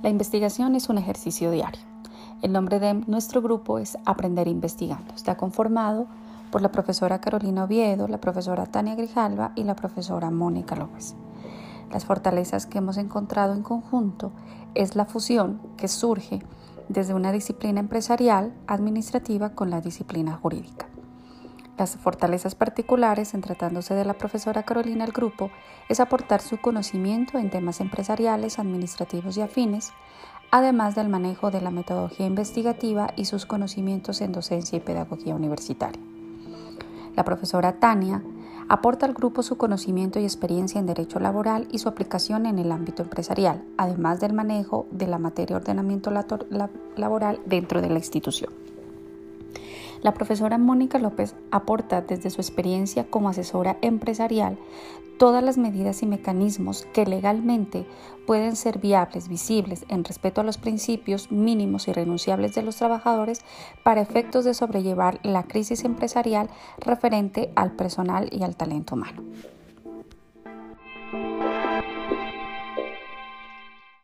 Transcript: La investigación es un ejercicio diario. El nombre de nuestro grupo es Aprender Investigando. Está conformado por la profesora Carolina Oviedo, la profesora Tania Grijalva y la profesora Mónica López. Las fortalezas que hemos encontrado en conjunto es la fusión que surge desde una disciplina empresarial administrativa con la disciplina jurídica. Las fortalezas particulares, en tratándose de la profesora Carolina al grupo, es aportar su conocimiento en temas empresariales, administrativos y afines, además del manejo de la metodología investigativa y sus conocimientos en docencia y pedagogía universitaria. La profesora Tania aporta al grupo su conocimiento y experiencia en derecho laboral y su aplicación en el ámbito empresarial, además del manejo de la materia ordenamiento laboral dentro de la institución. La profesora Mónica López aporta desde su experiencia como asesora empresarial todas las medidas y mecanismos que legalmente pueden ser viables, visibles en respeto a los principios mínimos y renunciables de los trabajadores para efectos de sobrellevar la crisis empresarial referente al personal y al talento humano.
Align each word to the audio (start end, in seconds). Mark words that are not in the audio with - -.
La 0.00 0.10
investigación 0.10 0.76
es 0.76 0.88
un 0.88 0.96
ejercicio 0.96 1.50
diario. 1.50 1.80
El 2.40 2.52
nombre 2.52 2.78
de 2.78 2.94
nuestro 2.94 3.42
grupo 3.42 3.80
es 3.80 3.98
Aprender 4.04 4.46
Investigando. 4.46 5.12
Está 5.12 5.36
conformado 5.36 6.06
por 6.52 6.62
la 6.62 6.70
profesora 6.70 7.20
Carolina 7.20 7.64
Oviedo, 7.64 8.06
la 8.06 8.20
profesora 8.20 8.66
Tania 8.66 8.94
Grijalva 8.94 9.50
y 9.56 9.64
la 9.64 9.74
profesora 9.74 10.30
Mónica 10.30 10.76
López. 10.76 11.16
Las 11.90 12.04
fortalezas 12.04 12.66
que 12.66 12.78
hemos 12.78 12.96
encontrado 12.96 13.54
en 13.54 13.64
conjunto 13.64 14.30
es 14.76 14.94
la 14.94 15.04
fusión 15.04 15.60
que 15.76 15.88
surge 15.88 16.42
desde 16.88 17.14
una 17.14 17.32
disciplina 17.32 17.80
empresarial 17.80 18.54
administrativa 18.68 19.56
con 19.56 19.68
la 19.68 19.80
disciplina 19.80 20.38
jurídica. 20.40 20.86
Las 21.78 21.96
fortalezas 21.96 22.56
particulares, 22.56 23.34
en 23.34 23.40
tratándose 23.40 23.94
de 23.94 24.04
la 24.04 24.14
profesora 24.14 24.64
Carolina 24.64 25.04
al 25.04 25.12
grupo, 25.12 25.50
es 25.88 26.00
aportar 26.00 26.40
su 26.40 26.58
conocimiento 26.58 27.38
en 27.38 27.50
temas 27.50 27.80
empresariales, 27.80 28.58
administrativos 28.58 29.36
y 29.36 29.42
afines, 29.42 29.92
además 30.50 30.96
del 30.96 31.08
manejo 31.08 31.52
de 31.52 31.60
la 31.60 31.70
metodología 31.70 32.26
investigativa 32.26 33.12
y 33.14 33.26
sus 33.26 33.46
conocimientos 33.46 34.20
en 34.22 34.32
docencia 34.32 34.76
y 34.76 34.80
pedagogía 34.80 35.36
universitaria. 35.36 36.02
La 37.14 37.24
profesora 37.24 37.78
Tania 37.78 38.24
aporta 38.68 39.06
al 39.06 39.14
grupo 39.14 39.44
su 39.44 39.56
conocimiento 39.56 40.18
y 40.18 40.24
experiencia 40.24 40.80
en 40.80 40.86
derecho 40.86 41.20
laboral 41.20 41.68
y 41.70 41.78
su 41.78 41.88
aplicación 41.88 42.46
en 42.46 42.58
el 42.58 42.72
ámbito 42.72 43.04
empresarial, 43.04 43.62
además 43.76 44.18
del 44.18 44.32
manejo 44.32 44.88
de 44.90 45.06
la 45.06 45.18
materia 45.18 45.56
ordenamiento 45.56 46.10
laboral 46.96 47.40
dentro 47.46 47.80
de 47.80 47.88
la 47.88 47.98
institución. 47.98 48.52
La 50.02 50.14
profesora 50.14 50.58
Mónica 50.58 50.98
López 50.98 51.34
aporta 51.50 52.02
desde 52.02 52.30
su 52.30 52.40
experiencia 52.40 53.04
como 53.10 53.28
asesora 53.28 53.76
empresarial 53.82 54.58
todas 55.18 55.42
las 55.42 55.58
medidas 55.58 56.02
y 56.02 56.06
mecanismos 56.06 56.86
que 56.92 57.04
legalmente 57.04 57.86
pueden 58.26 58.54
ser 58.56 58.78
viables, 58.78 59.28
visibles 59.28 59.84
en 59.88 60.04
respeto 60.04 60.40
a 60.40 60.44
los 60.44 60.58
principios 60.58 61.32
mínimos 61.32 61.88
y 61.88 61.92
renunciables 61.92 62.54
de 62.54 62.62
los 62.62 62.76
trabajadores 62.76 63.40
para 63.82 64.00
efectos 64.00 64.44
de 64.44 64.54
sobrellevar 64.54 65.18
la 65.24 65.42
crisis 65.42 65.84
empresarial 65.84 66.48
referente 66.78 67.50
al 67.56 67.72
personal 67.72 68.28
y 68.32 68.44
al 68.44 68.56
talento 68.56 68.94
humano. 68.94 69.22